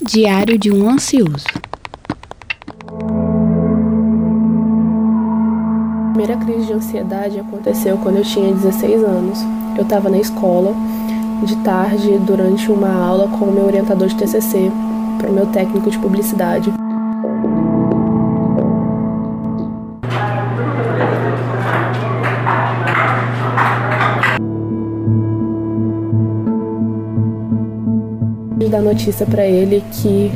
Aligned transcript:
Diário 0.00 0.56
de 0.56 0.70
um 0.70 0.88
ansioso. 0.88 1.44
A 6.06 6.12
primeira 6.12 6.36
crise 6.36 6.66
de 6.66 6.72
ansiedade 6.72 7.40
aconteceu 7.40 7.98
quando 7.98 8.18
eu 8.18 8.22
tinha 8.22 8.54
16 8.54 9.02
anos. 9.02 9.40
Eu 9.76 9.82
estava 9.82 10.08
na 10.08 10.18
escola, 10.18 10.72
de 11.42 11.56
tarde, 11.64 12.16
durante 12.18 12.70
uma 12.70 12.94
aula 12.94 13.26
com 13.36 13.46
o 13.46 13.52
meu 13.52 13.64
orientador 13.64 14.06
de 14.06 14.14
TCC, 14.14 14.70
para 15.18 15.30
o 15.30 15.32
meu 15.32 15.46
técnico 15.46 15.90
de 15.90 15.98
publicidade. 15.98 16.72
Dar 28.68 28.80
notícia 28.80 29.26
para 29.26 29.46
ele 29.46 29.82
que 29.92 30.30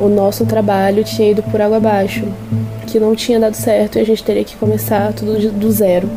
o 0.00 0.08
nosso 0.08 0.44
trabalho 0.44 1.04
tinha 1.04 1.30
ido 1.30 1.42
por 1.42 1.60
água 1.60 1.78
abaixo, 1.78 2.24
que 2.86 3.00
não 3.00 3.14
tinha 3.14 3.40
dado 3.40 3.54
certo 3.54 3.98
e 3.98 4.00
a 4.00 4.04
gente 4.04 4.22
teria 4.22 4.44
que 4.44 4.56
começar 4.56 5.12
tudo 5.12 5.50
do 5.50 5.72
zero. 5.72 6.08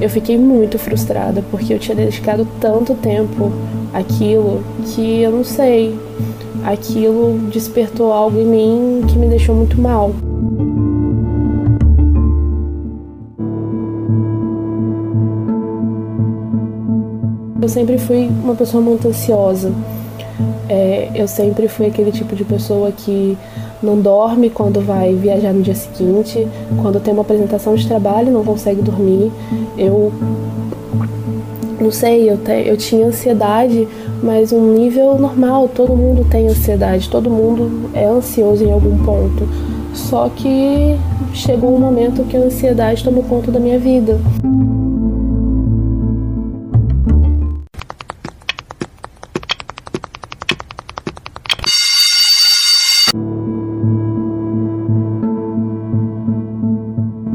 Eu 0.00 0.08
fiquei 0.08 0.38
muito 0.38 0.78
frustrada 0.78 1.42
porque 1.50 1.74
eu 1.74 1.78
tinha 1.78 1.96
dedicado 1.96 2.46
tanto 2.60 2.94
tempo 2.94 3.52
àquilo 3.92 4.62
que 4.86 5.22
eu 5.22 5.32
não 5.32 5.44
sei, 5.44 5.98
aquilo 6.64 7.38
despertou 7.50 8.12
algo 8.12 8.38
em 8.38 8.44
mim 8.44 9.04
que 9.08 9.18
me 9.18 9.26
deixou 9.26 9.54
muito 9.54 9.80
mal. 9.80 10.12
Eu 17.60 17.68
sempre 17.68 17.98
fui 17.98 18.30
uma 18.42 18.54
pessoa 18.54 18.82
muito 18.82 19.08
ansiosa. 19.08 19.72
É, 20.68 21.10
eu 21.14 21.26
sempre 21.26 21.66
fui 21.68 21.86
aquele 21.86 22.12
tipo 22.12 22.36
de 22.36 22.44
pessoa 22.44 22.92
que 22.92 23.36
não 23.82 24.00
dorme 24.00 24.50
quando 24.50 24.80
vai 24.80 25.14
viajar 25.14 25.52
no 25.52 25.62
dia 25.62 25.74
seguinte, 25.74 26.46
quando 26.82 27.00
tem 27.00 27.12
uma 27.12 27.22
apresentação 27.22 27.74
de 27.74 27.86
trabalho 27.86 28.32
não 28.32 28.44
consegue 28.44 28.82
dormir. 28.82 29.32
Eu 29.76 30.12
não 31.80 31.90
sei, 31.90 32.28
eu, 32.28 32.36
te, 32.36 32.66
eu 32.66 32.76
tinha 32.76 33.06
ansiedade, 33.06 33.86
mas 34.22 34.52
um 34.52 34.74
nível 34.74 35.16
normal, 35.16 35.68
todo 35.68 35.96
mundo 35.96 36.26
tem 36.28 36.48
ansiedade, 36.48 37.08
todo 37.08 37.30
mundo 37.30 37.88
é 37.94 38.04
ansioso 38.04 38.64
em 38.64 38.72
algum 38.72 38.98
ponto. 39.04 39.48
Só 39.94 40.28
que 40.28 40.96
chegou 41.32 41.74
um 41.74 41.78
momento 41.78 42.24
que 42.24 42.36
a 42.36 42.40
ansiedade 42.40 43.04
tomou 43.04 43.22
conta 43.22 43.50
da 43.50 43.60
minha 43.60 43.78
vida. 43.78 44.18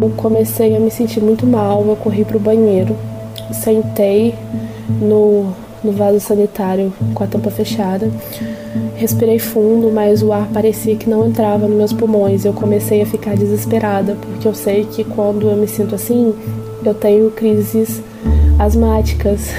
Eu 0.04 0.10
comecei 0.18 0.76
a 0.76 0.80
me 0.82 0.92
sentir 0.92 1.22
muito 1.22 1.48
mal, 1.48 1.82
eu 1.88 1.96
corri 1.96 2.26
para 2.26 2.36
o 2.36 2.40
banheiro, 2.40 2.94
sentei 3.54 4.36
no, 5.00 5.46
no 5.82 5.94
vaso 5.94 6.20
sanitário 6.20 6.92
com 7.16 7.24
a 7.24 7.28
tampa 7.28 7.50
fechada, 7.50 8.12
respirei 8.98 9.40
fundo, 9.40 9.90
mas 9.94 10.22
o 10.22 10.34
ar 10.34 10.50
parecia 10.54 10.98
que 10.98 11.10
não 11.10 11.26
entrava 11.26 11.70
nos 11.70 11.78
meus 11.78 11.94
pulmões. 11.94 12.44
Eu 12.44 12.52
comecei 12.52 13.02
a 13.02 13.06
ficar 13.06 13.38
desesperada, 13.38 14.18
porque 14.20 14.46
eu 14.46 14.54
sei 14.54 14.84
que 14.84 15.06
quando 15.06 15.50
eu 15.50 15.56
me 15.56 15.70
sinto 15.70 15.96
assim, 15.96 16.34
eu 16.84 16.94
tenho 16.94 17.32
crises 17.32 18.02
asmáticas. 18.60 19.48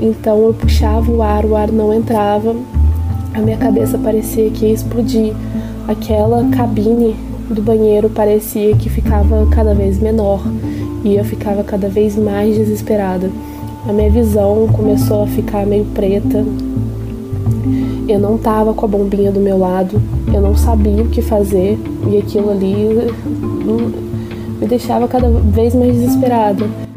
Então 0.00 0.46
eu 0.46 0.52
puxava 0.52 1.08
o 1.12 1.22
ar, 1.22 1.44
o 1.44 1.54
ar 1.54 1.70
não 1.70 1.94
entrava, 1.94 2.56
a 3.32 3.38
minha 3.38 3.56
cabeça 3.56 3.96
parecia 3.96 4.50
que 4.50 4.66
ia 4.66 4.72
explodir. 4.72 5.32
Aquela 5.86 6.44
cabine 6.48 7.14
do 7.50 7.62
banheiro 7.62 8.08
parecia 8.08 8.76
que 8.76 8.88
ficava 8.88 9.46
cada 9.50 9.74
vez 9.74 9.98
menor 9.98 10.42
e 11.04 11.16
eu 11.16 11.24
ficava 11.24 11.62
cada 11.64 11.88
vez 11.88 12.16
mais 12.16 12.56
desesperada. 12.56 13.30
A 13.88 13.92
minha 13.92 14.10
visão 14.10 14.68
começou 14.68 15.24
a 15.24 15.26
ficar 15.26 15.66
meio 15.66 15.84
preta. 15.86 16.44
Eu 18.08 18.18
não 18.18 18.36
estava 18.36 18.72
com 18.74 18.84
a 18.84 18.88
bombinha 18.88 19.32
do 19.32 19.40
meu 19.40 19.58
lado, 19.58 20.00
eu 20.32 20.40
não 20.40 20.56
sabia 20.56 21.02
o 21.02 21.08
que 21.08 21.22
fazer 21.22 21.78
e 22.10 22.18
aquilo 22.18 22.50
ali 22.50 22.74
hum, 22.74 23.92
me 24.60 24.66
deixava 24.66 25.08
cada 25.08 25.28
vez 25.28 25.74
mais 25.74 25.94
desesperada. 25.94 26.91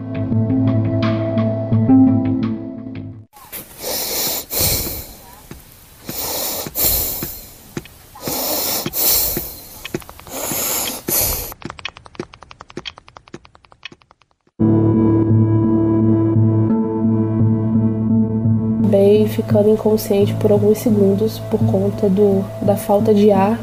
Acabei 18.95 19.27
ficando 19.27 19.69
inconsciente 19.69 20.33
por 20.35 20.51
alguns 20.51 20.77
segundos 20.77 21.39
por 21.51 21.59
conta 21.59 22.07
do, 22.07 22.43
da 22.61 22.77
falta 22.77 23.13
de 23.13 23.29
ar 23.29 23.59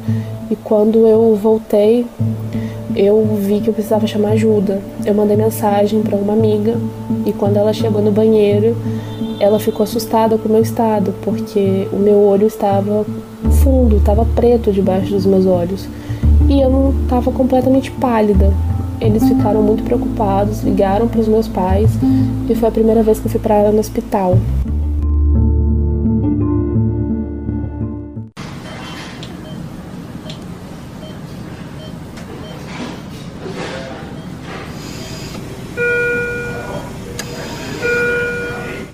e 0.50 0.56
quando 0.56 1.06
eu 1.06 1.34
voltei 1.34 2.06
eu 2.94 3.38
vi 3.41 3.60
que 3.60 3.69
eu 3.69 3.72
precisava 3.72 4.06
chamar 4.06 4.32
ajuda. 4.32 4.78
Eu 5.06 5.15
mandei 5.15 5.34
mensagem 5.34 6.03
para 6.03 6.15
uma 6.15 6.34
amiga 6.34 6.76
e 7.25 7.32
quando 7.32 7.56
ela 7.56 7.72
chegou 7.72 8.03
no 8.03 8.12
banheiro, 8.12 8.76
ela 9.41 9.59
ficou 9.59 9.84
assustada 9.84 10.37
com 10.37 10.47
o 10.47 10.53
meu 10.53 10.60
estado, 10.60 11.15
porque 11.22 11.88
o 11.91 11.97
meu 11.97 12.19
olho 12.19 12.47
estava 12.47 13.06
fundo, 13.62 13.97
estava 13.97 14.26
preto 14.26 14.70
debaixo 14.70 15.10
dos 15.10 15.25
meus 15.25 15.47
olhos. 15.47 15.88
E 16.50 16.60
eu 16.60 16.69
não 16.69 16.91
estava 17.03 17.32
completamente 17.32 17.91
pálida. 17.93 18.53
Eles 19.00 19.26
ficaram 19.26 19.62
muito 19.62 19.82
preocupados, 19.82 20.62
ligaram 20.62 21.09
para 21.09 21.20
os 21.20 21.28
meus 21.28 21.49
pais 21.49 21.91
e 22.47 22.54
foi 22.54 22.69
a 22.69 22.72
primeira 22.72 23.03
vez 23.03 23.19
que 23.19 23.26
eu 23.26 23.31
fui 23.31 23.41
para 23.41 23.72
no 23.72 23.81
hospital. 23.81 24.37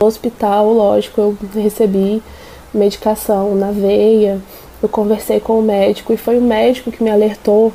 Hospital, 0.08 0.72
lógico, 0.72 1.20
eu 1.20 1.36
recebi 1.54 2.22
medicação 2.72 3.54
na 3.54 3.70
veia, 3.70 4.40
eu 4.82 4.88
conversei 4.88 5.40
com 5.40 5.58
o 5.58 5.62
médico 5.62 6.12
e 6.12 6.16
foi 6.16 6.38
o 6.38 6.42
médico 6.42 6.90
que 6.90 7.02
me 7.02 7.10
alertou 7.10 7.72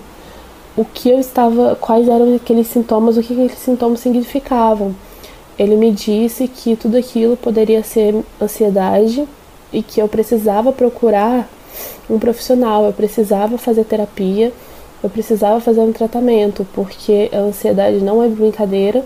o 0.76 0.84
que 0.84 1.10
eu 1.10 1.20
estava, 1.20 1.76
quais 1.76 2.08
eram 2.08 2.36
aqueles 2.36 2.68
sintomas, 2.68 3.16
o 3.18 3.22
que 3.22 3.34
aqueles 3.34 3.58
sintomas 3.58 4.00
significavam. 4.00 4.96
Ele 5.58 5.76
me 5.76 5.92
disse 5.92 6.48
que 6.48 6.76
tudo 6.76 6.98
aquilo 6.98 7.38
poderia 7.38 7.84
ser 7.84 8.16
ansiedade 8.42 9.28
e 9.72 9.84
que 9.84 10.02
eu 10.02 10.08
precisava 10.08 10.72
procurar 10.72 11.48
um 12.10 12.18
profissional, 12.18 12.86
eu 12.86 12.94
precisava 12.94 13.58
fazer 13.58 13.84
terapia, 13.84 14.52
eu 15.04 15.10
precisava 15.10 15.60
fazer 15.60 15.82
um 15.82 15.92
tratamento, 15.92 16.66
porque 16.74 17.30
a 17.32 17.38
ansiedade 17.38 17.98
não 17.98 18.24
é 18.24 18.28
brincadeira 18.28 19.04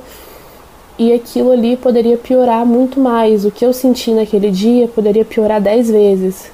e 0.97 1.13
aquilo 1.13 1.51
ali 1.51 1.77
poderia 1.77 2.17
piorar 2.17 2.65
muito 2.65 2.99
mais. 2.99 3.45
O 3.45 3.51
que 3.51 3.65
eu 3.65 3.73
senti 3.73 4.11
naquele 4.11 4.51
dia 4.51 4.87
poderia 4.87 5.23
piorar 5.23 5.61
dez 5.61 5.89
vezes. 5.89 6.51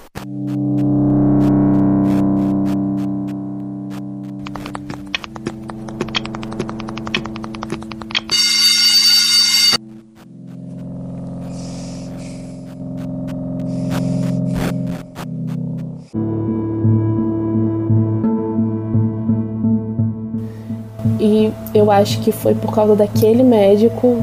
E 21.25 21.53
eu 21.73 21.89
acho 21.89 22.19
que 22.19 22.33
foi 22.33 22.53
por 22.53 22.75
causa 22.75 22.97
daquele 22.97 23.43
médico 23.43 24.21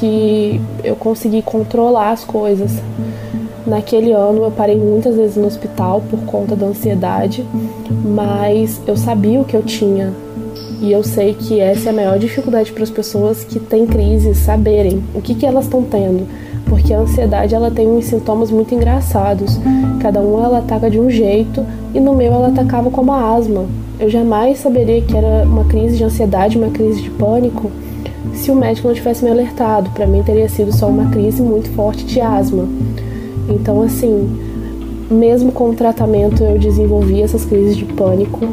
que 0.00 0.60
eu 0.82 0.96
consegui 0.96 1.42
controlar 1.42 2.10
as 2.10 2.24
coisas. 2.24 2.72
Naquele 3.64 4.10
ano 4.10 4.42
eu 4.42 4.50
parei 4.50 4.74
muitas 4.74 5.14
vezes 5.14 5.36
no 5.36 5.46
hospital 5.46 6.02
por 6.10 6.18
conta 6.24 6.56
da 6.56 6.66
ansiedade, 6.66 7.46
mas 8.04 8.80
eu 8.84 8.96
sabia 8.96 9.40
o 9.40 9.44
que 9.44 9.56
eu 9.56 9.62
tinha. 9.62 10.12
E 10.80 10.92
eu 10.92 11.02
sei 11.04 11.34
que 11.34 11.60
essa 11.60 11.90
é 11.90 11.92
a 11.92 11.94
maior 11.94 12.18
dificuldade 12.18 12.72
para 12.72 12.82
as 12.82 12.88
pessoas 12.88 13.44
que 13.44 13.60
têm 13.60 13.86
crise 13.86 14.34
saberem 14.34 15.02
o 15.14 15.20
que, 15.20 15.34
que 15.34 15.44
elas 15.44 15.64
estão 15.64 15.82
tendo. 15.82 16.26
Porque 16.64 16.94
a 16.94 17.00
ansiedade 17.00 17.54
ela 17.54 17.70
tem 17.70 17.86
uns 17.86 18.06
sintomas 18.06 18.50
muito 18.50 18.74
engraçados. 18.74 19.60
Cada 20.00 20.20
um 20.20 20.42
ela 20.42 20.58
ataca 20.58 20.90
de 20.90 20.98
um 20.98 21.10
jeito 21.10 21.66
e 21.92 22.00
no 22.00 22.14
meu 22.14 22.32
ela 22.32 22.48
atacava 22.48 22.90
como 22.90 23.12
a 23.12 23.34
asma. 23.34 23.66
Eu 23.98 24.08
jamais 24.08 24.58
saberia 24.58 25.02
que 25.02 25.14
era 25.14 25.44
uma 25.44 25.64
crise 25.66 25.98
de 25.98 26.04
ansiedade, 26.04 26.56
uma 26.56 26.70
crise 26.70 27.02
de 27.02 27.10
pânico, 27.10 27.70
se 28.32 28.50
o 28.50 28.56
médico 28.56 28.88
não 28.88 28.94
tivesse 28.94 29.22
me 29.22 29.30
alertado. 29.30 29.90
Para 29.90 30.06
mim 30.06 30.22
teria 30.22 30.48
sido 30.48 30.74
só 30.74 30.88
uma 30.88 31.10
crise 31.10 31.42
muito 31.42 31.68
forte 31.72 32.06
de 32.06 32.22
asma. 32.22 32.66
Então, 33.50 33.82
assim, 33.82 34.34
mesmo 35.10 35.52
com 35.52 35.68
o 35.68 35.74
tratamento, 35.74 36.42
eu 36.42 36.58
desenvolvi 36.58 37.20
essas 37.20 37.44
crises 37.44 37.76
de 37.76 37.84
pânico 37.84 38.48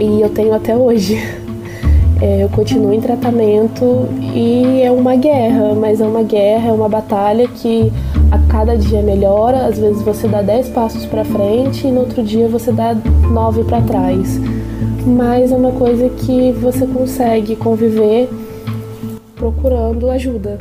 e 0.00 0.20
eu 0.20 0.28
tenho 0.30 0.54
até 0.54 0.76
hoje. 0.76 1.16
É, 2.22 2.44
eu 2.44 2.50
continuo 2.50 2.92
em 2.92 3.00
tratamento 3.00 4.06
e 4.34 4.82
é 4.82 4.90
uma 4.90 5.16
guerra, 5.16 5.74
mas 5.74 6.02
é 6.02 6.06
uma 6.06 6.22
guerra, 6.22 6.68
é 6.68 6.72
uma 6.72 6.86
batalha 6.86 7.48
que 7.48 7.90
a 8.30 8.38
cada 8.40 8.76
dia 8.76 9.00
melhora. 9.00 9.64
Às 9.64 9.78
vezes 9.78 10.02
você 10.02 10.28
dá 10.28 10.42
10 10.42 10.68
passos 10.68 11.06
para 11.06 11.24
frente 11.24 11.86
e 11.86 11.90
no 11.90 12.00
outro 12.00 12.22
dia 12.22 12.46
você 12.46 12.70
dá 12.70 12.94
9 12.94 13.64
para 13.64 13.80
trás. 13.80 14.38
Mas 15.06 15.50
é 15.50 15.56
uma 15.56 15.72
coisa 15.72 16.10
que 16.10 16.52
você 16.52 16.86
consegue 16.86 17.56
conviver 17.56 18.28
procurando 19.34 20.10
ajuda. 20.10 20.58